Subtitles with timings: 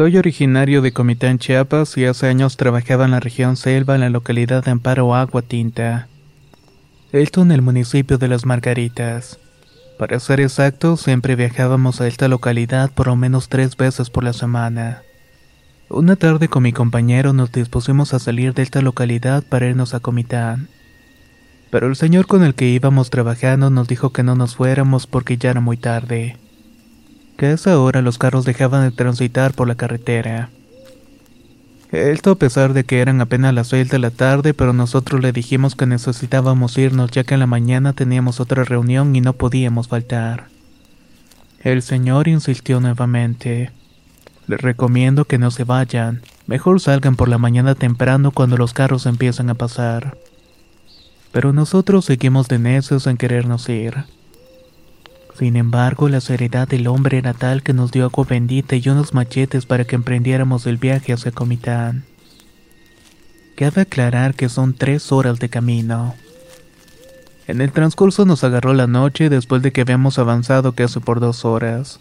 [0.00, 4.08] Soy originario de Comitán, Chiapas y hace años trabajaba en la región Selva en la
[4.08, 6.08] localidad de Amparo Agua Tinta.
[7.12, 9.38] Esto en el municipio de Las Margaritas.
[9.98, 14.32] Para ser exactos, siempre viajábamos a esta localidad por lo menos tres veces por la
[14.32, 15.02] semana.
[15.90, 20.00] Una tarde con mi compañero nos dispusimos a salir de esta localidad para irnos a
[20.00, 20.68] Comitán.
[21.68, 25.36] Pero el señor con el que íbamos trabajando nos dijo que no nos fuéramos porque
[25.36, 26.38] ya era muy tarde
[27.40, 30.50] que a esa hora los carros dejaban de transitar por la carretera.
[31.90, 35.32] Esto a pesar de que eran apenas las seis de la tarde, pero nosotros le
[35.32, 39.88] dijimos que necesitábamos irnos ya que en la mañana teníamos otra reunión y no podíamos
[39.88, 40.48] faltar.
[41.60, 43.70] El señor insistió nuevamente.
[44.46, 49.06] Les recomiendo que no se vayan, mejor salgan por la mañana temprano cuando los carros
[49.06, 50.18] empiezan a pasar.
[51.32, 52.56] Pero nosotros seguimos de
[53.06, 54.04] en querernos ir.
[55.40, 59.14] Sin embargo, la seriedad del hombre era tal que nos dio agua bendita y unos
[59.14, 62.04] machetes para que emprendiéramos el viaje hacia Comitán.
[63.56, 66.14] Cabe aclarar que son tres horas de camino.
[67.46, 71.46] En el transcurso nos agarró la noche después de que habíamos avanzado casi por dos
[71.46, 72.00] horas.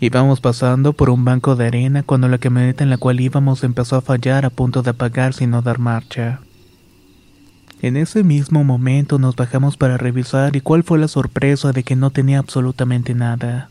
[0.00, 3.94] Íbamos pasando por un banco de arena cuando la camioneta en la cual íbamos empezó
[3.94, 6.40] a fallar a punto de apagar sin no dar marcha.
[7.82, 11.96] En ese mismo momento nos bajamos para revisar y cuál fue la sorpresa de que
[11.96, 13.70] no tenía absolutamente nada.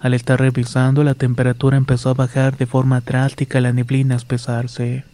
[0.00, 5.04] Al estar revisando la temperatura empezó a bajar de forma drástica la neblina a espesarse.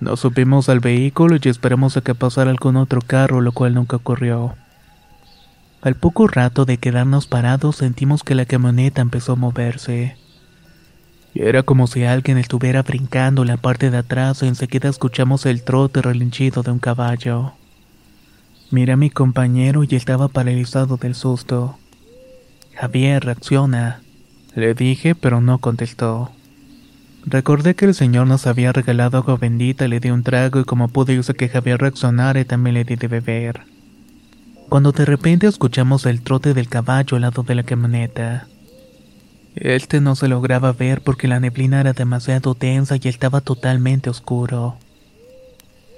[0.00, 3.96] Nos subimos al vehículo y esperamos a que pasara algún otro carro, lo cual nunca
[3.96, 4.54] ocurrió.
[5.82, 10.16] Al poco rato de quedarnos parados sentimos que la camioneta empezó a moverse.
[11.34, 15.64] Era como si alguien estuviera brincando en la parte de atrás y enseguida escuchamos el
[15.64, 17.54] trote relinchido de un caballo.
[18.70, 21.76] Miré a mi compañero y estaba paralizado del susto.
[22.74, 24.00] Javier, reacciona.
[24.54, 26.30] Le dije, pero no contestó.
[27.26, 30.88] Recordé que el señor nos había regalado agua bendita, le di un trago y como
[30.88, 33.62] pude hice que Javier reaccionara y también le di de beber.
[34.68, 38.46] Cuando de repente escuchamos el trote del caballo al lado de la camioneta.
[39.56, 44.76] Este no se lograba ver porque la neblina era demasiado densa y estaba totalmente oscuro.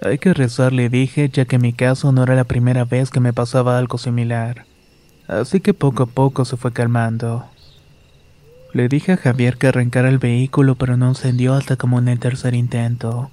[0.03, 3.11] Hay que rezar, le dije, ya que en mi caso no era la primera vez
[3.11, 4.66] que me pasaba algo similar.
[5.27, 7.47] Así que poco a poco se fue calmando.
[8.75, 12.19] Le dije a Javier que arrancara el vehículo, pero no encendió hasta como en el
[12.19, 13.31] tercer intento.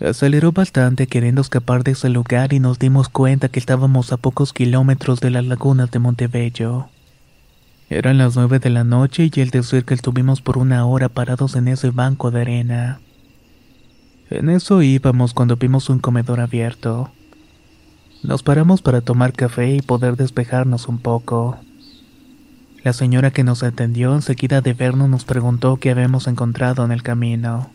[0.00, 4.52] Aceleró bastante queriendo escapar de ese lugar y nos dimos cuenta que estábamos a pocos
[4.52, 6.88] kilómetros de las lagunas de Montebello.
[7.90, 11.56] Eran las nueve de la noche y el decir que estuvimos por una hora parados
[11.56, 13.00] en ese banco de arena.
[14.30, 17.10] En eso íbamos cuando vimos un comedor abierto.
[18.22, 21.58] Nos paramos para tomar café y poder despejarnos un poco.
[22.84, 27.02] La señora que nos atendió enseguida de vernos nos preguntó qué habíamos encontrado en el
[27.02, 27.70] camino.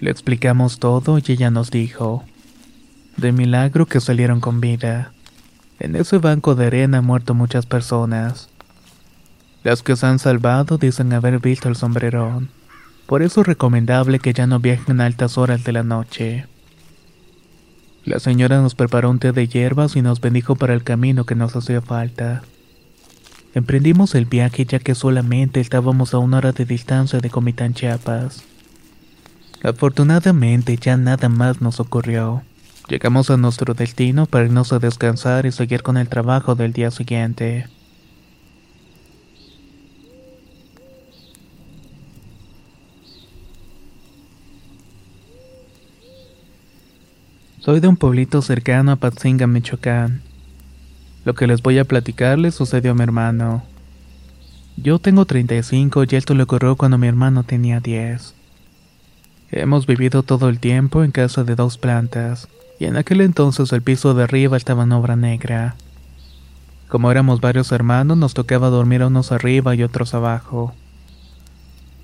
[0.00, 2.24] Le explicamos todo y ella nos dijo,
[3.16, 5.12] de milagro que salieron con vida.
[5.80, 8.50] En ese banco de arena han muerto muchas personas.
[9.64, 12.50] Las que se han salvado dicen haber visto el sombrerón.
[13.06, 16.46] Por eso es recomendable que ya no viajen a altas horas de la noche.
[18.04, 21.34] La señora nos preparó un té de hierbas y nos bendijo para el camino que
[21.34, 22.42] nos hacía falta.
[23.54, 28.44] Emprendimos el viaje ya que solamente estábamos a una hora de distancia de Comitán Chiapas.
[29.62, 32.42] Afortunadamente ya nada más nos ocurrió.
[32.88, 36.90] Llegamos a nuestro destino para irnos a descansar y seguir con el trabajo del día
[36.90, 37.66] siguiente.
[47.60, 50.22] Soy de un pueblito cercano a Patzinga, Michoacán.
[51.24, 53.64] Lo que les voy a platicar le sucedió a mi hermano.
[54.76, 58.32] Yo tengo 35 y esto le ocurrió cuando mi hermano tenía 10.
[59.50, 63.82] Hemos vivido todo el tiempo en casa de dos plantas, y en aquel entonces el
[63.82, 65.74] piso de arriba estaba en obra negra.
[66.86, 70.74] Como éramos varios hermanos, nos tocaba dormir unos arriba y otros abajo.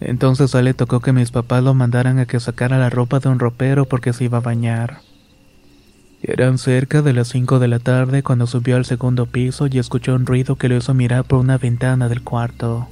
[0.01, 3.29] Entonces a le tocó que mis papás lo mandaran a que sacara la ropa de
[3.29, 5.14] un ropero porque se iba a bañar.
[6.27, 10.15] Eran cerca de las 5 de la tarde cuando subió al segundo piso y escuchó
[10.15, 12.89] un ruido que lo hizo mirar por una ventana del cuarto.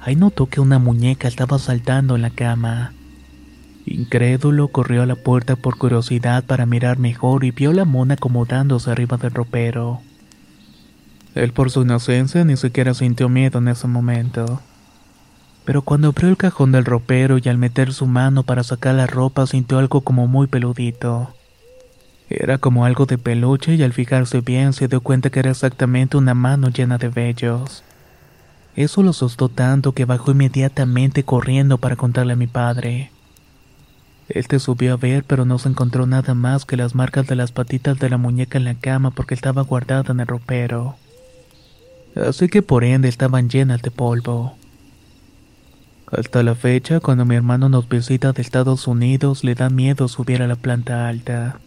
[0.00, 2.94] Ahí notó que una muñeca estaba saltando en la cama.
[3.84, 8.90] Incrédulo corrió a la puerta por curiosidad para mirar mejor y vio la mona acomodándose
[8.90, 10.00] arriba del ropero.
[11.34, 14.62] Él por su inocencia ni siquiera sintió miedo en ese momento.
[15.66, 19.06] Pero cuando abrió el cajón del ropero y al meter su mano para sacar la
[19.06, 21.34] ropa sintió algo como muy peludito.
[22.30, 26.16] Era como algo de peluche y al fijarse bien se dio cuenta que era exactamente
[26.16, 27.82] una mano llena de vellos.
[28.76, 33.10] Eso lo asustó tanto que bajó inmediatamente corriendo para contarle a mi padre.
[34.28, 37.34] Él te subió a ver pero no se encontró nada más que las marcas de
[37.34, 40.94] las patitas de la muñeca en la cama porque estaba guardada en el ropero.
[42.14, 44.54] Así que por ende estaban llenas de polvo.
[46.12, 50.42] Hasta la fecha, cuando mi hermano nos visita de Estados Unidos, le da miedo subir
[50.42, 51.58] a la planta alta.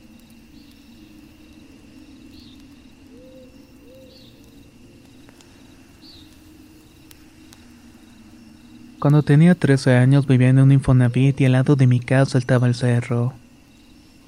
[9.04, 12.68] Cuando tenía 13 años vivía en un Infonavit y al lado de mi casa estaba
[12.68, 13.34] el cerro.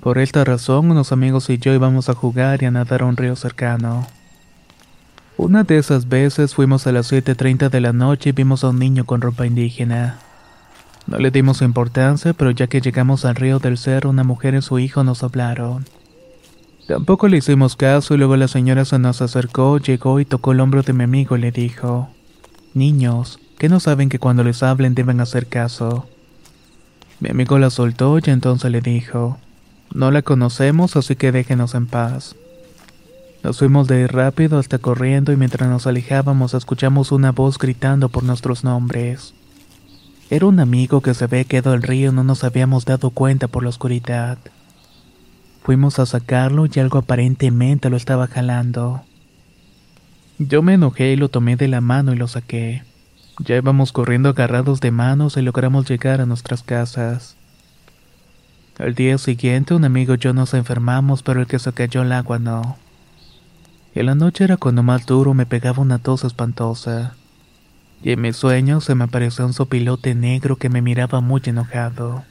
[0.02, 3.16] Por esta razón, unos amigos y yo íbamos a jugar y a nadar a un
[3.16, 4.06] río cercano.
[5.38, 8.80] Una de esas veces fuimos a las 7.30 de la noche y vimos a un
[8.80, 10.20] niño con ropa indígena.
[11.08, 14.62] No le dimos importancia, pero ya que llegamos al río del cerro, una mujer y
[14.62, 15.86] su hijo nos hablaron.
[16.86, 20.60] Tampoco le hicimos caso y luego la señora se nos acercó, llegó y tocó el
[20.60, 22.10] hombro de mi amigo y le dijo,
[22.74, 26.08] Niños, que no saben que cuando les hablen deben hacer caso.
[27.20, 29.38] Mi amigo la soltó y entonces le dijo,
[29.94, 32.36] no la conocemos así que déjenos en paz.
[33.44, 38.10] Nos fuimos de ir rápido hasta corriendo y mientras nos alejábamos escuchamos una voz gritando
[38.10, 39.34] por nuestros nombres.
[40.30, 43.64] Era un amigo que se había quedado al río no nos habíamos dado cuenta por
[43.64, 44.40] la oscuridad.
[45.64, 49.04] Fuimos a sacarlo y algo aparentemente lo estaba jalando.
[50.40, 52.84] Yo me enojé y lo tomé de la mano y lo saqué.
[53.40, 57.36] Ya íbamos corriendo agarrados de manos y logramos llegar a nuestras casas.
[58.78, 62.12] Al día siguiente un amigo y yo nos enfermamos, pero el que se cayó al
[62.12, 62.78] agua no.
[63.94, 67.16] En la noche era cuando más duro me pegaba una tos espantosa.
[68.04, 72.24] Y en mis sueños se me apareció un sopilote negro que me miraba muy enojado.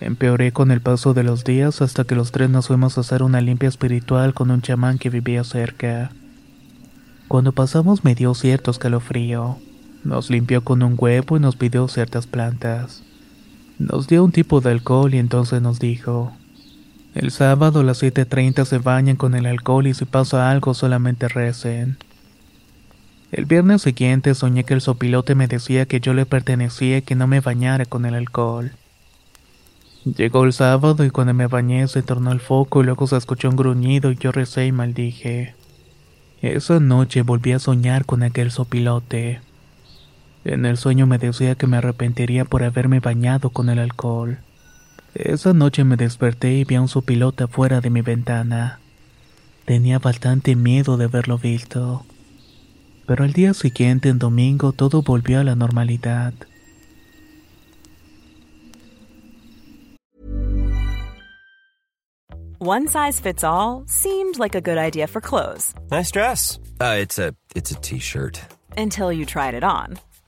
[0.00, 3.22] Empeoré con el paso de los días hasta que los tres nos fuimos a hacer
[3.22, 6.10] una limpia espiritual con un chamán que vivía cerca.
[7.28, 9.58] Cuando pasamos me dio cierto escalofrío.
[10.06, 13.02] Nos limpió con un huevo y nos pidió ciertas plantas.
[13.80, 16.32] Nos dio un tipo de alcohol y entonces nos dijo,
[17.16, 21.26] el sábado a las 7.30 se bañan con el alcohol y si pasa algo solamente
[21.26, 21.98] recen.
[23.32, 27.16] El viernes siguiente soñé que el sopilote me decía que yo le pertenecía y que
[27.16, 28.70] no me bañara con el alcohol.
[30.04, 33.50] Llegó el sábado y cuando me bañé se tornó el foco y luego se escuchó
[33.50, 35.56] un gruñido y yo recé y maldije.
[36.42, 39.40] Esa noche volví a soñar con aquel sopilote.
[40.46, 44.38] En el sueño me decía que me arrepentiría por haberme bañado con el alcohol.
[45.12, 48.78] Esa noche me desperté y vi a un sopilote afuera de mi ventana.
[49.64, 52.06] Tenía bastante miedo de haberlo visto.
[53.08, 56.32] Pero al día siguiente, en domingo, todo volvió a la normalidad.
[62.60, 65.74] One size fits all seemed like a good idea for clothes.
[65.90, 66.60] Nice dress.
[66.80, 68.40] Uh, it's a it's a t-shirt.
[68.76, 69.98] Until you tried it on.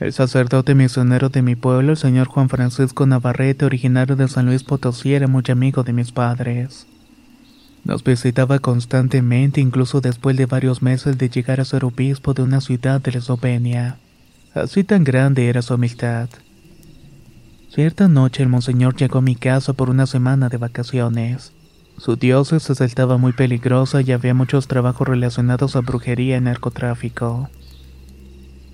[0.00, 4.62] El sacerdote misionero de mi pueblo, el señor Juan Francisco Navarrete, originario de San Luis
[4.64, 6.86] Potosí, era muy amigo de mis padres.
[7.84, 12.62] Nos visitaba constantemente, incluso después de varios meses de llegar a ser obispo de una
[12.62, 13.98] ciudad de Eslovenia.
[14.54, 16.30] Así tan grande era su amistad.
[17.68, 21.52] Cierta noche el monseñor llegó a mi casa por una semana de vacaciones.
[21.98, 27.50] Su diócesis estaba muy peligrosa y había muchos trabajos relacionados a brujería y narcotráfico.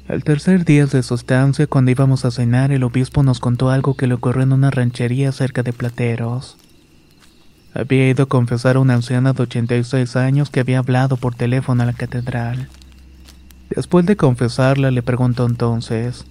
[0.08, 3.94] Al tercer día de su estancia, cuando íbamos a cenar, el obispo nos contó algo
[3.94, 6.56] que le ocurrió en una ranchería cerca de Plateros.
[7.74, 11.82] Había ido a confesar a una anciana de 86 años que había hablado por teléfono
[11.82, 12.68] a la catedral.
[13.68, 16.24] Después de confesarla, le preguntó entonces,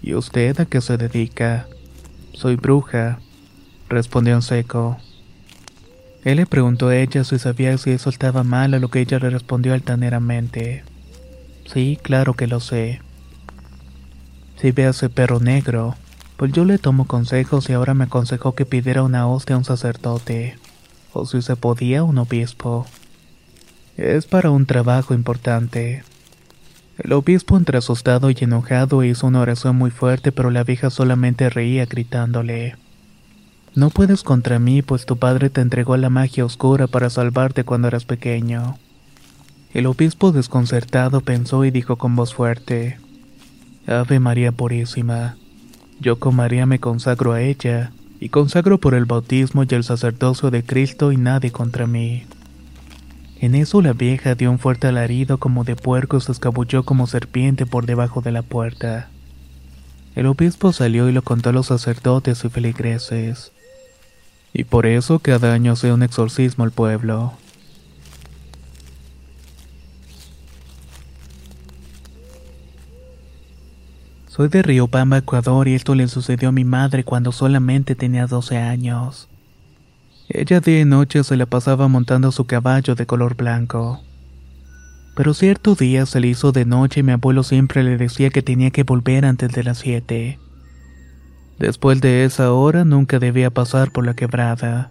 [0.00, 1.66] ¿Y usted a qué se dedica?
[2.32, 3.18] Soy bruja,
[3.88, 4.98] respondió en seco.
[6.24, 9.18] Él le preguntó a ella si sabía si eso estaba mal, a lo que ella
[9.18, 10.84] le respondió altaneramente.
[11.74, 13.00] Sí, claro que lo sé.
[14.60, 15.96] Si ve a ese perro negro,
[16.36, 19.64] pues yo le tomo consejos y ahora me aconsejó que pidiera una hostia a un
[19.64, 20.56] sacerdote,
[21.12, 22.86] o si se podía un obispo.
[23.96, 26.04] Es para un trabajo importante.
[26.96, 31.50] El obispo, entre asustado y enojado, hizo una oración muy fuerte, pero la vieja solamente
[31.50, 32.76] reía gritándole.
[33.74, 37.88] No puedes contra mí, pues tu padre te entregó la magia oscura para salvarte cuando
[37.88, 38.78] eras pequeño.
[39.74, 42.98] El obispo desconcertado pensó y dijo con voz fuerte,
[43.88, 45.36] Ave María Purísima,
[45.98, 47.90] yo con María me consagro a ella,
[48.20, 52.22] y consagro por el bautismo y el sacerdocio de Cristo y nadie contra mí.
[53.40, 57.08] En eso la vieja dio un fuerte alarido como de puerco y se escabulló como
[57.08, 59.08] serpiente por debajo de la puerta.
[60.14, 63.50] El obispo salió y lo contó a los sacerdotes y feligreses.
[64.52, 67.32] Y por eso cada año hace un exorcismo al pueblo.
[74.34, 78.56] Soy de Riobamba, Ecuador, y esto le sucedió a mi madre cuando solamente tenía 12
[78.56, 79.28] años.
[80.28, 84.02] Ella y noche se la pasaba montando su caballo de color blanco.
[85.14, 88.42] Pero cierto día se le hizo de noche y mi abuelo siempre le decía que
[88.42, 90.40] tenía que volver antes de las 7.
[91.60, 94.90] Después de esa hora nunca debía pasar por la quebrada.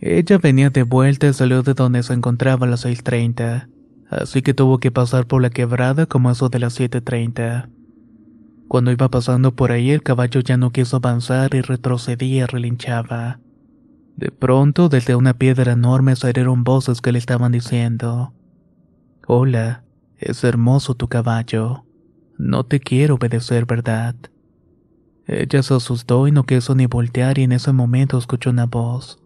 [0.00, 3.68] Ella venía de vuelta y salió de donde se encontraba a las 6.30,
[4.10, 7.75] así que tuvo que pasar por la quebrada como eso de las 7.30.
[8.68, 13.40] Cuando iba pasando por ahí el caballo ya no quiso avanzar y retrocedía relinchaba.
[14.16, 18.32] De pronto, desde una piedra enorme salieron voces que le estaban diciendo,
[19.26, 19.84] Hola,
[20.18, 21.84] es hermoso tu caballo.
[22.38, 24.14] No te quiero obedecer, ¿verdad?
[25.26, 29.20] Ella se asustó y no quiso ni voltear y en ese momento escuchó una voz.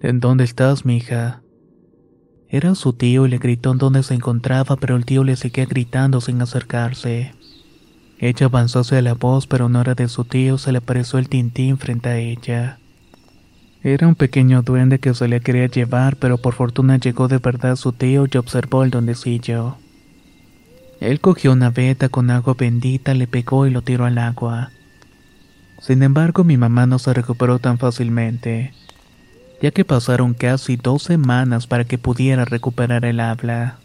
[0.00, 1.42] ¿En dónde estás, mija?
[2.48, 5.66] Era su tío y le gritó en dónde se encontraba, pero el tío le seguía
[5.66, 7.34] gritando sin acercarse.
[8.20, 11.28] Ella avanzó hacia la voz, pero no era de su tío, se le apareció el
[11.28, 12.78] tintín frente a ella.
[13.82, 17.76] Era un pequeño duende que se le quería llevar, pero por fortuna llegó de verdad
[17.76, 19.76] su tío y observó el duendecillo.
[21.00, 24.70] Él cogió una veta con agua bendita, le pegó y lo tiró al agua.
[25.80, 28.72] Sin embargo, mi mamá no se recuperó tan fácilmente,
[29.62, 33.78] ya que pasaron casi dos semanas para que pudiera recuperar el habla.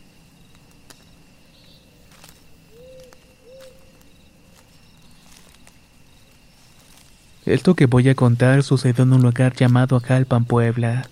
[7.46, 11.10] Esto que voy a contar sucedió en un lugar llamado Ajalpan, Puebla.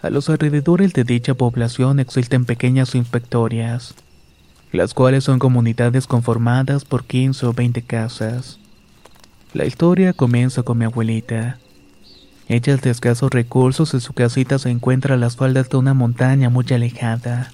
[0.00, 3.94] A los alrededores de dicha población existen pequeñas inspectorias,
[4.72, 8.58] las cuales son comunidades conformadas por 15 o 20 casas.
[9.52, 11.58] La historia comienza con mi abuelita.
[12.48, 15.92] Ella es de escasos recursos y su casita se encuentra a las faldas de una
[15.92, 17.50] montaña muy alejada.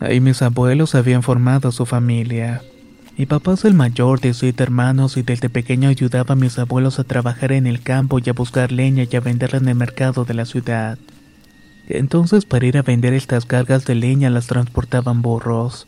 [0.00, 2.62] Ahí mis abuelos habían formado su familia.
[3.16, 6.98] Mi papá es el mayor de siete hermanos y desde pequeño ayudaba a mis abuelos
[6.98, 10.24] a trabajar en el campo y a buscar leña y a venderla en el mercado
[10.24, 10.98] de la ciudad.
[11.88, 15.86] Entonces para ir a vender estas cargas de leña las transportaban burros.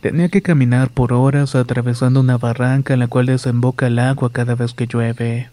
[0.00, 4.56] Tenía que caminar por horas atravesando una barranca en la cual desemboca el agua cada
[4.56, 5.50] vez que llueve.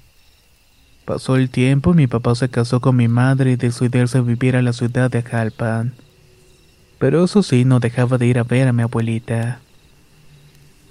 [1.06, 4.22] Pasó el tiempo y mi papá se casó con mi madre y decidió irse a
[4.22, 5.94] vivir a la ciudad de Jalpan.
[6.98, 9.60] Pero eso sí, no dejaba de ir a ver a mi abuelita.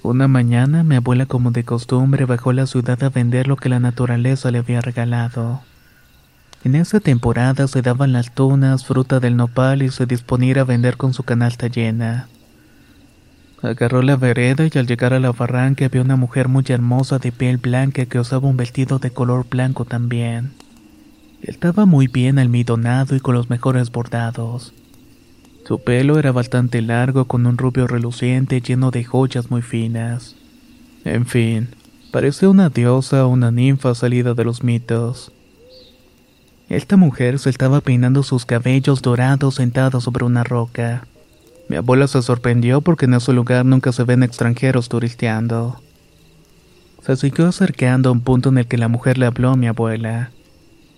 [0.04, 3.70] Una mañana mi abuela como de costumbre bajó a la ciudad a vender lo que
[3.70, 5.62] la naturaleza le había regalado.
[6.62, 10.98] En esa temporada se daban las tunas, fruta del nopal y se disponía a vender
[10.98, 12.28] con su canasta llena.
[13.62, 17.32] Agarró la vereda y al llegar a la barranca vio una mujer muy hermosa de
[17.32, 20.52] piel blanca que usaba un vestido de color blanco también.
[21.40, 24.74] Estaba muy bien almidonado y con los mejores bordados.
[25.66, 30.36] Su pelo era bastante largo con un rubio reluciente lleno de joyas muy finas.
[31.06, 31.68] En fin,
[32.10, 35.32] parecía una diosa o una ninfa salida de los mitos.
[36.68, 41.06] Esta mujer se estaba peinando sus cabellos dorados sentada sobre una roca.
[41.68, 45.80] Mi abuela se sorprendió porque en ese lugar nunca se ven extranjeros turisteando.
[47.06, 49.66] Se siguió acercando a un punto en el que la mujer le habló a mi
[49.66, 50.30] abuela.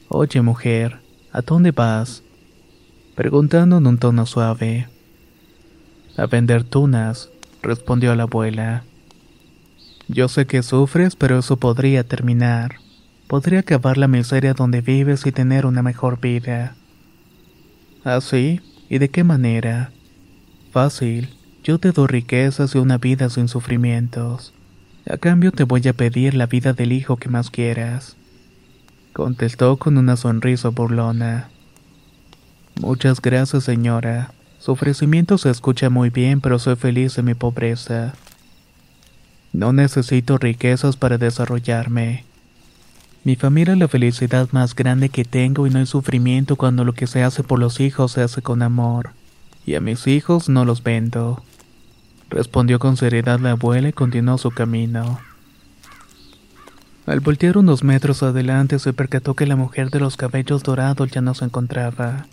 [0.08, 0.98] Oye mujer,
[1.32, 2.22] ¿a dónde vas?
[3.16, 4.88] Preguntando en un tono suave.
[6.18, 7.30] A vender tunas,
[7.62, 8.84] respondió la abuela.
[10.06, 12.76] Yo sé que sufres, pero eso podría terminar.
[13.26, 16.76] Podría acabar la miseria donde vives y tener una mejor vida.
[18.04, 18.60] ¿Ah, sí?
[18.90, 19.92] ¿Y de qué manera?
[20.70, 21.30] Fácil,
[21.64, 24.52] yo te doy riquezas y una vida sin sufrimientos.
[25.08, 28.18] A cambio te voy a pedir la vida del hijo que más quieras.
[29.14, 31.48] Contestó con una sonrisa burlona.
[32.80, 34.32] Muchas gracias, señora.
[34.58, 38.14] Su ofrecimiento se escucha muy bien, pero soy feliz en mi pobreza.
[39.52, 42.24] No necesito riquezas para desarrollarme.
[43.24, 46.92] Mi familia es la felicidad más grande que tengo y no hay sufrimiento cuando lo
[46.92, 49.10] que se hace por los hijos se hace con amor
[49.66, 51.42] y a mis hijos no los vendo.
[52.30, 55.18] Respondió con seriedad la abuela y continuó su camino.
[57.04, 61.20] Al voltear unos metros adelante se percató que la mujer de los cabellos dorados ya
[61.20, 62.26] no se encontraba.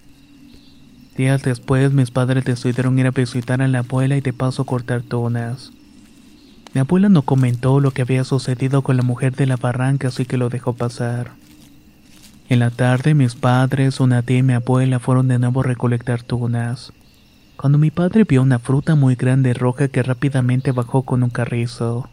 [1.16, 5.02] Días después mis padres decidieron ir a visitar a la abuela y de paso cortar
[5.02, 5.72] tunas.
[6.74, 10.26] Mi abuela no comentó lo que había sucedido con la mujer de la barranca así
[10.26, 11.32] que lo dejó pasar.
[12.50, 16.24] En la tarde mis padres, una tía y mi abuela fueron de nuevo a recolectar
[16.24, 16.94] tunas
[17.64, 22.10] cuando mi padre vio una fruta muy grande roja que rápidamente bajó con un carrizo.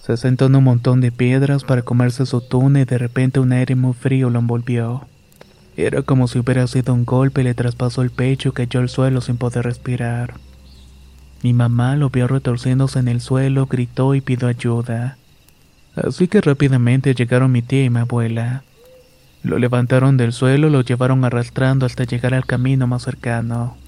[0.00, 3.52] Se sentó en un montón de piedras para comerse su tuna y de repente un
[3.52, 5.06] aire muy frío lo envolvió.
[5.86, 9.22] Era como si hubiera sido un golpe, le traspasó el pecho y cayó al suelo
[9.22, 10.34] sin poder respirar.
[11.42, 15.16] Mi mamá lo vio retorciéndose en el suelo, gritó y pidió ayuda.
[15.96, 18.62] Así que rápidamente llegaron mi tía y mi abuela.
[19.42, 23.78] Lo levantaron del suelo lo llevaron arrastrando hasta llegar al camino más cercano.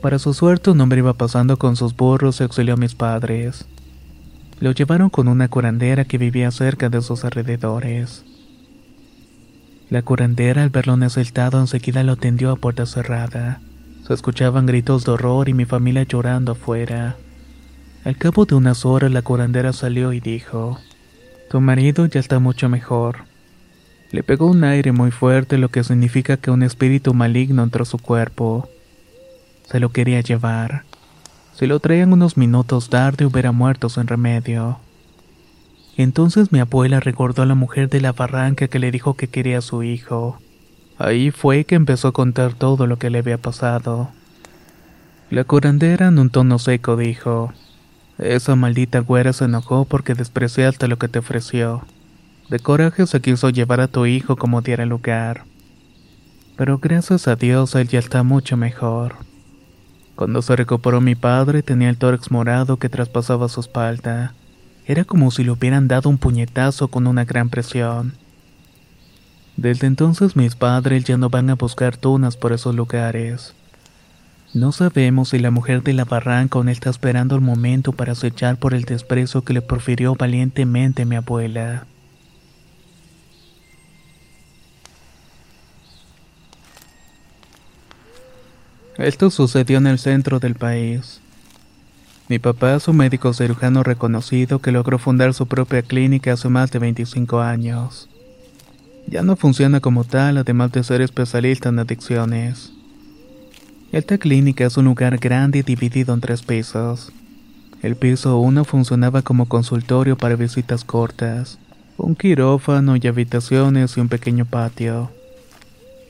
[0.00, 3.66] Para su suerte un hombre iba pasando con sus burros y auxilió a mis padres.
[4.60, 8.24] Lo llevaron con una curandera que vivía cerca de sus alrededores.
[9.88, 13.60] La curandera al verlo necesitado enseguida lo atendió a puerta cerrada.
[14.04, 17.16] Se escuchaban gritos de horror y mi familia llorando afuera.
[18.04, 20.80] Al cabo de unas horas la curandera salió y dijo,
[21.50, 23.26] Tu marido ya está mucho mejor.
[24.10, 27.86] Le pegó un aire muy fuerte lo que significa que un espíritu maligno entró a
[27.86, 28.68] su cuerpo.
[29.66, 30.82] Se lo quería llevar.
[31.54, 34.78] Si lo traían unos minutos tarde hubiera muerto sin remedio.
[35.96, 39.58] Entonces mi abuela recordó a la mujer de la barranca que le dijo que quería
[39.58, 40.38] a su hijo.
[40.98, 44.10] Ahí fue que empezó a contar todo lo que le había pasado.
[45.30, 47.52] La curandera en un tono seco dijo,
[48.18, 51.82] Esa maldita güera se enojó porque despreciaste lo que te ofreció.
[52.50, 55.44] De coraje se quiso llevar a tu hijo como diera lugar.
[56.56, 59.16] Pero gracias a Dios él ya está mucho mejor.
[60.14, 64.34] Cuando se recuperó mi padre tenía el tórax morado que traspasaba su espalda.
[64.86, 68.14] Era como si le hubieran dado un puñetazo con una gran presión.
[69.56, 73.54] Desde entonces mis padres ya no van a buscar tunas por esos lugares.
[74.54, 78.58] No sabemos si la mujer de la barranca aún está esperando el momento para acechar
[78.58, 81.86] por el desprecio que le profirió valientemente mi abuela.
[88.98, 91.20] Esto sucedió en el centro del país.
[92.28, 96.72] Mi papá es un médico cirujano reconocido que logró fundar su propia clínica hace más
[96.72, 98.08] de 25 años.
[99.06, 102.72] Ya no funciona como tal, además de ser especialista en adicciones.
[103.92, 107.12] Esta clínica es un lugar grande y dividido en tres pisos.
[107.80, 111.60] El piso 1 funcionaba como consultorio para visitas cortas,
[111.96, 115.12] un quirófano y habitaciones y un pequeño patio.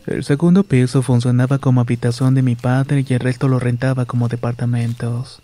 [0.06, 4.28] El segundo piso funcionaba como habitación de mi padre y el resto lo rentaba como
[4.28, 5.42] departamentos.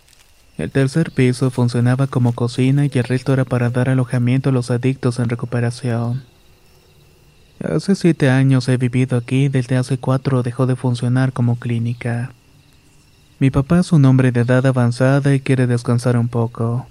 [0.57, 4.69] El tercer piso funcionaba como cocina y el resto era para dar alojamiento a los
[4.69, 6.23] adictos en recuperación.
[7.63, 12.31] Hace siete años he vivido aquí y desde hace cuatro dejó de funcionar como clínica.
[13.39, 16.87] Mi papá es un hombre de edad avanzada y quiere descansar un poco.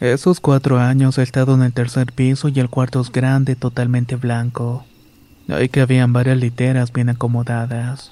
[0.00, 4.16] Esos cuatro años he estado en el tercer piso y el cuarto es grande, totalmente
[4.16, 4.84] blanco.
[5.48, 8.10] Ahí que habían varias literas bien acomodadas.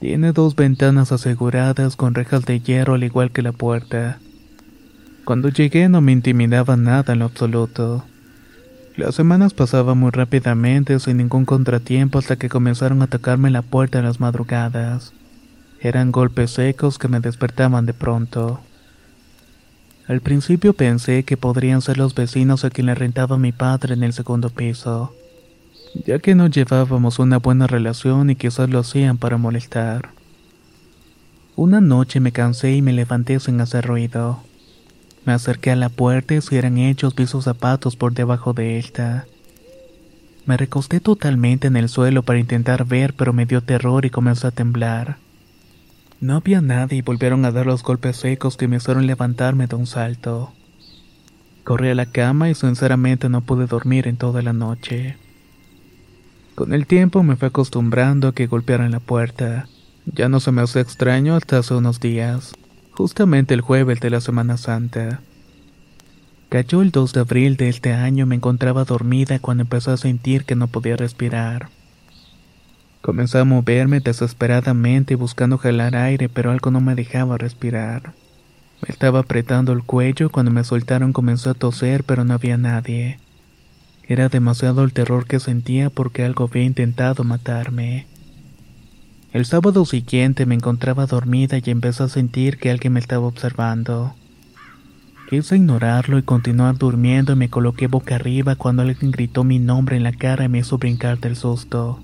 [0.00, 4.18] Tiene dos ventanas aseguradas con rejas de hierro al igual que la puerta.
[5.26, 8.02] Cuando llegué no me intimidaba nada en lo absoluto.
[8.96, 13.98] Las semanas pasaban muy rápidamente sin ningún contratiempo hasta que comenzaron a tocarme la puerta
[13.98, 15.12] en las madrugadas.
[15.80, 18.60] Eran golpes secos que me despertaban de pronto.
[20.08, 24.02] Al principio pensé que podrían ser los vecinos a quien le rentaba mi padre en
[24.02, 25.14] el segundo piso,
[25.94, 30.10] ya que no llevábamos una buena relación y quizás lo hacían para molestar.
[31.56, 34.40] Una noche me cansé y me levanté sin hacer ruido.
[35.26, 38.78] Me acerqué a la puerta y si eran hechos vi sus zapatos por debajo de
[38.78, 39.26] esta.
[40.46, 44.48] Me recosté totalmente en el suelo para intentar ver, pero me dio terror y comenzó
[44.48, 45.18] a temblar.
[46.20, 49.76] No había nadie y volvieron a dar los golpes secos que me hicieron levantarme de
[49.76, 50.52] un salto.
[51.64, 55.16] Corrí a la cama y sinceramente no pude dormir en toda la noche.
[56.60, 59.66] Con el tiempo me fui acostumbrando a que golpearan la puerta.
[60.04, 62.52] Ya no se me hace extraño hasta hace unos días,
[62.90, 65.22] justamente el jueves de la Semana Santa.
[66.50, 70.44] Cayó el 2 de abril de este año me encontraba dormida cuando empecé a sentir
[70.44, 71.70] que no podía respirar.
[73.00, 78.12] Comencé a moverme desesperadamente buscando jalar aire, pero algo no me dejaba respirar.
[78.82, 83.18] Me estaba apretando el cuello cuando me soltaron comenzó a toser, pero no había nadie.
[84.10, 88.08] Era demasiado el terror que sentía porque algo había intentado matarme.
[89.32, 94.16] El sábado siguiente me encontraba dormida y empecé a sentir que alguien me estaba observando.
[95.28, 99.96] Quise ignorarlo y continuar durmiendo y me coloqué boca arriba cuando alguien gritó mi nombre
[99.96, 102.00] en la cara y me hizo brincar del susto.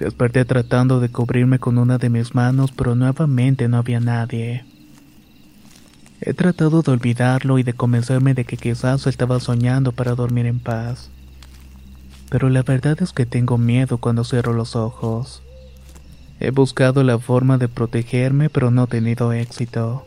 [0.00, 4.64] Desperté tratando de cubrirme con una de mis manos, pero nuevamente no había nadie.
[6.24, 10.60] He tratado de olvidarlo y de convencerme de que quizás estaba soñando para dormir en
[10.60, 11.10] paz.
[12.30, 15.42] Pero la verdad es que tengo miedo cuando cierro los ojos.
[16.38, 20.06] He buscado la forma de protegerme, pero no he tenido éxito.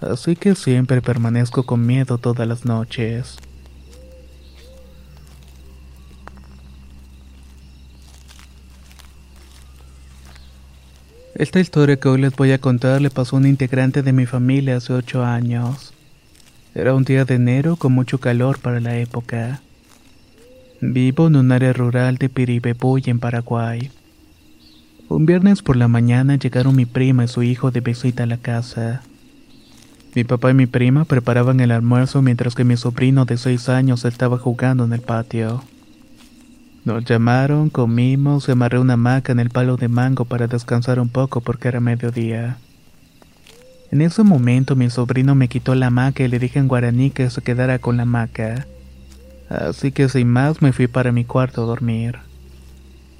[0.00, 3.36] Así que siempre permanezco con miedo todas las noches.
[11.40, 14.26] Esta historia que hoy les voy a contar le pasó a un integrante de mi
[14.26, 15.94] familia hace ocho años.
[16.74, 19.62] Era un día de enero con mucho calor para la época.
[20.82, 23.90] Vivo en un área rural de Piribebuy en Paraguay.
[25.08, 28.36] Un viernes por la mañana llegaron mi prima y su hijo de visita a la
[28.36, 29.00] casa.
[30.14, 34.04] Mi papá y mi prima preparaban el almuerzo mientras que mi sobrino de seis años
[34.04, 35.64] estaba jugando en el patio.
[36.84, 41.10] Nos llamaron, comimos, se amarré una hamaca en el palo de mango para descansar un
[41.10, 42.56] poco porque era mediodía.
[43.90, 47.28] En ese momento mi sobrino me quitó la hamaca y le dije en guaraní que
[47.28, 48.66] se quedara con la hamaca.
[49.50, 52.18] Así que sin más me fui para mi cuarto a dormir.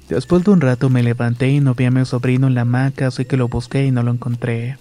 [0.09, 3.07] Después de un rato me levanté y no vi a mi sobrino en la hamaca,
[3.07, 4.77] así que lo busqué y no lo encontré.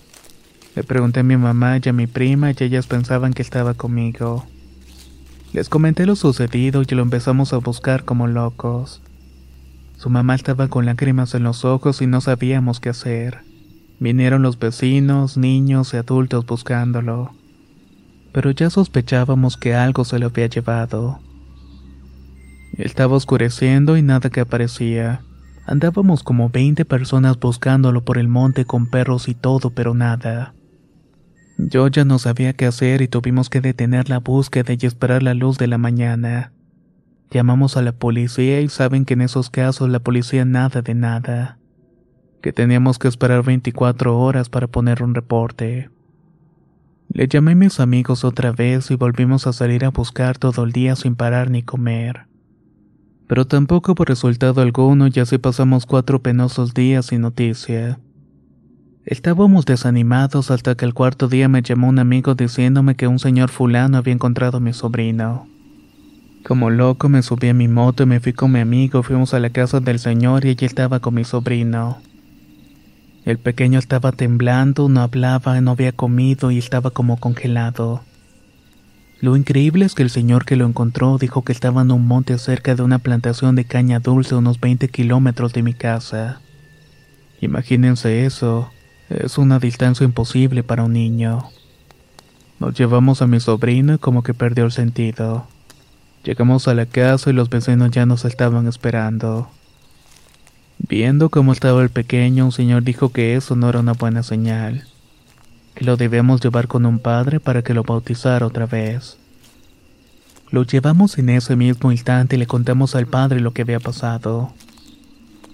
[0.74, 4.46] Le pregunté a mi mamá y a mi prima y ellas pensaban que estaba conmigo.
[5.52, 9.02] Les comenté lo sucedido y lo empezamos a buscar como locos.
[9.96, 13.40] Su mamá estaba con lágrimas en los ojos y no sabíamos qué hacer.
[13.98, 17.32] Vinieron los vecinos, niños y adultos buscándolo.
[18.32, 21.18] Pero ya sospechábamos que algo se lo había llevado.
[22.78, 25.22] Estaba oscureciendo y nada que aparecía.
[25.66, 30.54] Andábamos como 20 personas buscándolo por el monte con perros y todo, pero nada.
[31.68, 35.34] Yo ya no sabía qué hacer y tuvimos que detener la búsqueda y esperar la
[35.34, 36.52] luz de la mañana.
[37.30, 41.58] Llamamos a la policía y saben que en esos casos la policía nada de nada.
[42.40, 45.90] Que teníamos que esperar 24 horas para poner un reporte.
[47.08, 50.72] Le llamé a mis amigos otra vez y volvimos a salir a buscar todo el
[50.72, 52.26] día sin parar ni comer.
[53.26, 58.00] Pero tampoco por resultado alguno y así pasamos cuatro penosos días sin noticia.
[59.06, 63.48] Estábamos desanimados hasta que el cuarto día me llamó un amigo diciéndome que un señor
[63.48, 65.48] fulano había encontrado a mi sobrino.
[66.44, 69.40] Como loco me subí a mi moto y me fui con mi amigo, fuimos a
[69.40, 71.98] la casa del señor y allí estaba con mi sobrino.
[73.24, 78.02] El pequeño estaba temblando, no hablaba, no había comido y estaba como congelado.
[79.22, 82.36] Lo increíble es que el señor que lo encontró dijo que estaba en un monte
[82.36, 86.40] cerca de una plantación de caña dulce a unos 20 kilómetros de mi casa.
[87.40, 88.70] Imagínense eso,
[89.10, 91.50] es una distancia imposible para un niño.
[92.60, 95.46] Nos llevamos a mi sobrino como que perdió el sentido.
[96.22, 99.50] Llegamos a la casa y los vecinos ya nos estaban esperando.
[100.78, 104.84] Viendo cómo estaba el pequeño, un señor dijo que eso no era una buena señal,
[105.74, 109.18] que lo debíamos llevar con un padre para que lo bautizara otra vez.
[110.50, 114.52] Lo llevamos en ese mismo instante y le contamos al padre lo que había pasado.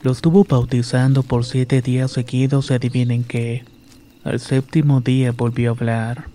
[0.02, 3.64] Lo estuvo bautizando por siete días seguidos y adivinen qué.
[4.24, 6.28] Al séptimo día volvió a hablar.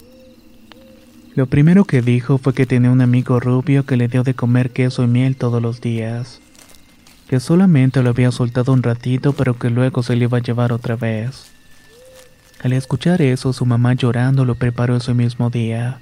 [1.36, 4.72] Lo primero que dijo fue que tenía un amigo rubio que le dio de comer
[4.72, 6.42] queso y miel todos los días.
[7.28, 10.74] Que solamente lo había soltado un ratito pero que luego se le iba a llevar
[10.74, 11.52] otra vez.
[12.62, 16.02] Al escuchar eso, su mamá llorando lo preparó ese mismo día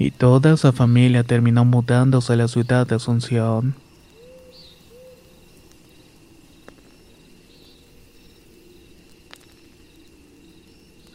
[0.00, 3.74] y toda esa familia terminó mudándose a la ciudad de Asunción.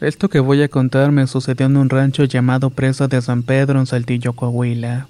[0.01, 3.79] Esto que voy a contar me sucedió en un rancho llamado Presa de San Pedro
[3.79, 5.07] en Saltillo, Coahuila.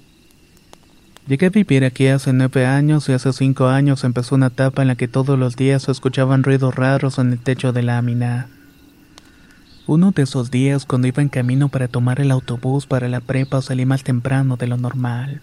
[1.26, 4.88] Llegué a vivir aquí hace nueve años y hace cinco años empezó una etapa en
[4.88, 8.46] la que todos los días se escuchaban ruidos raros en el techo de lámina.
[9.88, 13.62] Uno de esos días, cuando iba en camino para tomar el autobús para la prepa,
[13.62, 15.40] salí más temprano de lo normal.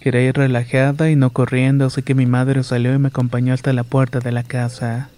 [0.00, 3.72] Quería ir relajada y no corriendo, así que mi madre salió y me acompañó hasta
[3.72, 5.10] la puerta de la casa.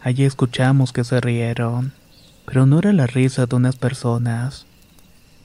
[0.00, 1.92] Allí escuchamos que se rieron,
[2.46, 4.66] pero no era la risa de unas personas.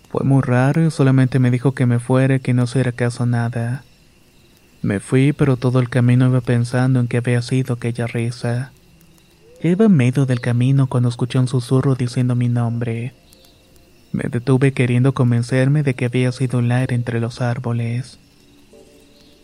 [0.10, 3.26] Fue muy raro y solamente me dijo que me fuera y que no hiciera caso
[3.26, 3.84] nada.
[4.82, 8.72] Me fui, pero todo el camino iba pensando en que había sido aquella risa.
[9.64, 13.14] Iba en medio del camino cuando escuché un susurro diciendo mi nombre.
[14.12, 18.20] Me detuve queriendo convencerme de que había sido el aire entre los árboles.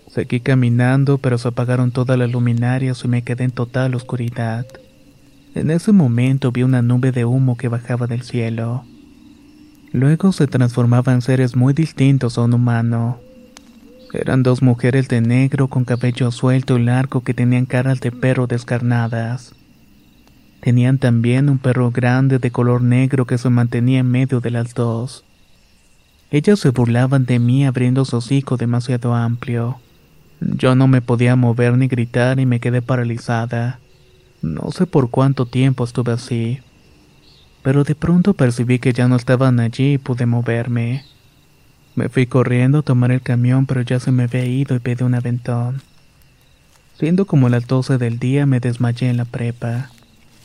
[0.10, 4.66] Seguí caminando, pero se apagaron todas las luminarias y me quedé en total oscuridad.
[5.56, 8.84] En ese momento vi una nube de humo que bajaba del cielo.
[9.92, 13.20] Luego se transformaba en seres muy distintos a un humano.
[14.14, 18.48] Eran dos mujeres de negro con cabello suelto y largo que tenían caras de perro
[18.48, 19.54] descarnadas.
[20.62, 24.74] Tenían también un perro grande de color negro que se mantenía en medio de las
[24.74, 25.24] dos.
[26.30, 29.80] Ellas se burlaban de mí abriendo su hocico demasiado amplio.
[30.42, 33.80] Yo no me podía mover ni gritar y me quedé paralizada.
[34.42, 36.60] No sé por cuánto tiempo estuve así.
[37.64, 41.04] Pero de pronto percibí que ya no estaban allí y pude moverme.
[41.96, 45.04] Me fui corriendo a tomar el camión, pero ya se me había ido y pedí
[45.04, 45.82] un aventón.
[47.00, 49.90] Siendo como las doce del día, me desmayé en la prepa.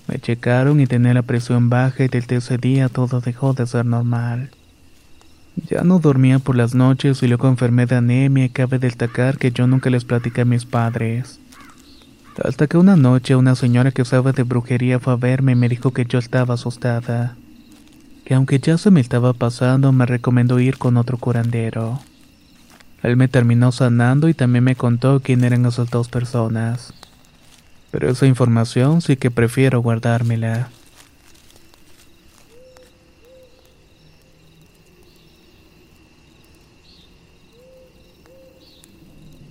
[0.08, 3.86] Me checaron y tenía la presión baja y desde ese día todo dejó de ser
[3.86, 4.50] normal.
[5.70, 9.50] Ya no dormía por las noches y luego enfermé de anemia y cabe destacar que
[9.52, 11.38] yo nunca les platicé a mis padres.
[12.42, 15.68] Hasta que una noche una señora que usaba de brujería fue a verme y me
[15.68, 17.36] dijo que yo estaba asustada.
[18.24, 22.00] Que aunque ya se me estaba pasando me recomendó ir con otro curandero.
[23.02, 26.94] Él me terminó sanando y también me contó quién eran esas dos personas
[27.92, 30.70] pero esa información sí que prefiero guardármela.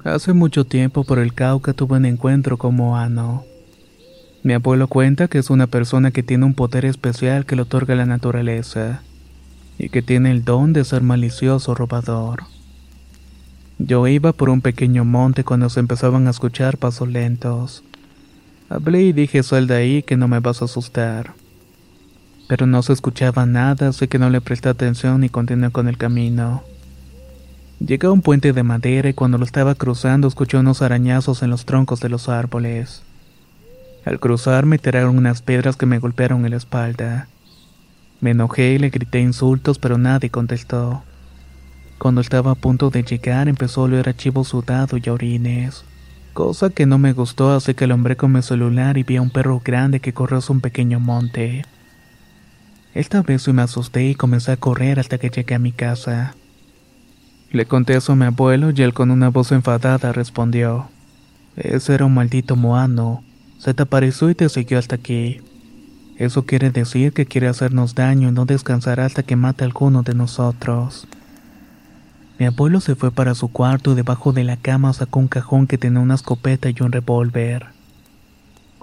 [0.03, 3.45] Hace mucho tiempo por el Cauca tuve un encuentro con Moano.
[4.41, 7.93] Mi abuelo cuenta que es una persona que tiene un poder especial que le otorga
[7.93, 9.03] la naturaleza
[9.77, 12.45] y que tiene el don de ser malicioso robador.
[13.77, 17.83] Yo iba por un pequeño monte cuando se empezaban a escuchar pasos lentos.
[18.69, 21.35] Hablé y dije sal de ahí que no me vas a asustar.
[22.47, 25.99] Pero no se escuchaba nada, así que no le presté atención y continué con el
[25.99, 26.63] camino.
[27.85, 31.49] Llegué a un puente de madera y cuando lo estaba cruzando escuché unos arañazos en
[31.49, 33.01] los troncos de los árboles.
[34.05, 37.27] Al cruzar me tiraron unas piedras que me golpearon en la espalda.
[38.19, 41.03] Me enojé y le grité insultos, pero nadie contestó.
[41.97, 45.83] Cuando estaba a punto de llegar empezó a oler a chivo sudado y orines
[46.33, 49.21] cosa que no me gustó así que lo hombré con mi celular y vi a
[49.21, 51.65] un perro grande que corrió hacia un pequeño monte.
[52.93, 56.35] Esta vez me asusté y comencé a correr hasta que llegué a mi casa.
[57.51, 60.87] Le conté eso a mi abuelo y él con una voz enfadada respondió,
[61.57, 63.23] Ese era un maldito moano,
[63.59, 65.41] se te apareció y te siguió hasta aquí.
[66.17, 70.01] Eso quiere decir que quiere hacernos daño y no descansará hasta que mate a alguno
[70.01, 71.07] de nosotros.
[72.39, 75.67] Mi abuelo se fue para su cuarto y debajo de la cama sacó un cajón
[75.67, 77.67] que tenía una escopeta y un revólver.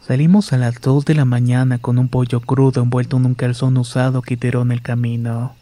[0.07, 3.79] Salimos a las 2 de la mañana con un pollo crudo envuelto en un calzón
[3.79, 5.58] usado que tiró en el camino.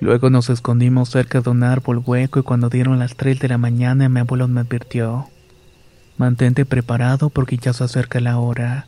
[0.00, 3.58] Luego nos escondimos cerca de un árbol hueco y cuando dieron las 3 de la
[3.58, 5.28] mañana mi abuelo me advirtió.
[6.16, 8.86] Mantente preparado porque ya se acerca la hora.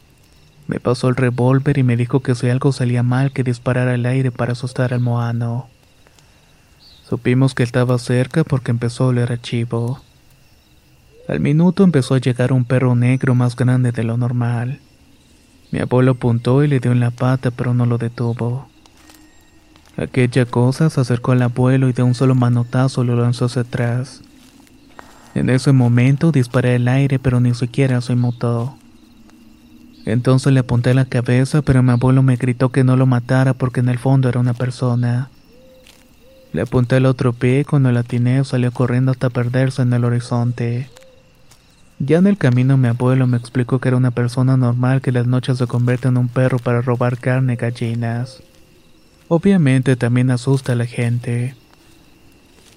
[0.67, 4.05] Me pasó el revólver y me dijo que si algo salía mal que disparara al
[4.05, 5.69] aire para asustar al moano.
[7.09, 10.01] Supimos que estaba cerca porque empezó a oler a chivo.
[11.29, 14.81] Al minuto empezó a llegar un perro negro más grande de lo normal.
[15.71, 18.69] Mi abuelo apuntó y le dio en la pata, pero no lo detuvo.
[19.97, 24.21] Aquella cosa se acercó al abuelo y de un solo manotazo lo lanzó hacia atrás.
[25.35, 28.77] En ese momento disparé al aire, pero ni siquiera se inmutó.
[30.05, 33.81] Entonces le apunté la cabeza, pero mi abuelo me gritó que no lo matara porque
[33.81, 35.31] en el fondo era una persona.
[36.53, 40.05] Le apunté al otro pie y cuando la atiné salió corriendo hasta perderse en el
[40.05, 40.89] horizonte.
[41.99, 45.27] Ya en el camino mi abuelo me explicó que era una persona normal que las
[45.27, 48.43] noches se convierte en un perro para robar carne y gallinas.
[49.29, 51.55] Obviamente también asusta a la gente.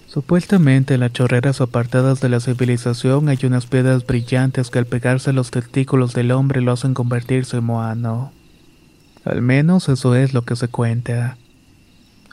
[0.07, 5.29] Supuestamente en las chorreras apartadas de la civilización hay unas piedras brillantes que al pegarse
[5.29, 8.31] a los testículos del hombre lo hacen convertirse en moano.
[9.23, 11.37] Al menos eso es lo que se cuenta.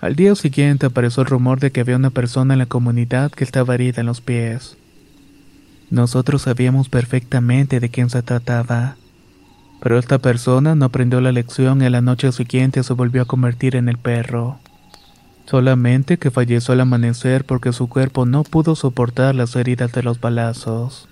[0.00, 3.44] Al día siguiente apareció el rumor de que había una persona en la comunidad que
[3.44, 4.78] estaba herida en los pies.
[5.90, 8.96] Nosotros sabíamos perfectamente de quién se trataba.
[9.80, 13.26] Pero esta persona no aprendió la lección y a la noche siguiente se volvió a
[13.26, 14.58] convertir en el perro.
[15.46, 20.20] Solamente que falleció al amanecer porque su cuerpo no pudo soportar las heridas de los
[20.20, 21.08] balazos.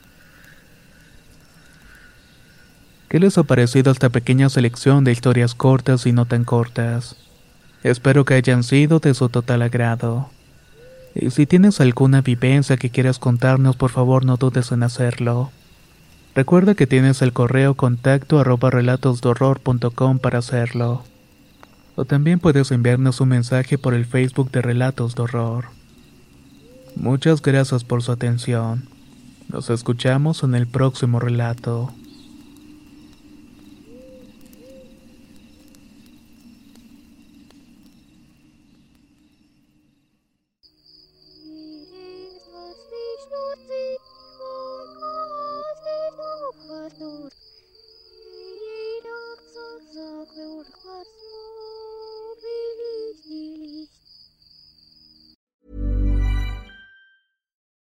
[3.08, 7.16] ¿Qué les ha parecido esta pequeña selección de historias cortas y no tan cortas?
[7.84, 10.30] Espero que hayan sido de su total agrado.
[11.14, 15.52] Y si tienes alguna vivencia que quieras contarnos, por favor no dudes en hacerlo.
[16.34, 21.04] Recuerda que tienes el correo contacto arroba relatosdorror.com para hacerlo.
[21.94, 25.66] O también puedes enviarnos un mensaje por el Facebook de Relatos de Horror.
[26.96, 28.88] Muchas gracias por su atención.
[29.48, 31.92] Nos escuchamos en el próximo relato.